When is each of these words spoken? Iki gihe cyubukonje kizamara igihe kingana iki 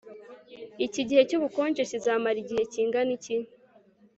Iki 0.85 1.01
gihe 1.07 1.21
cyubukonje 1.29 1.81
kizamara 1.89 2.37
igihe 2.43 2.63
kingana 2.71 3.11
iki 3.17 3.35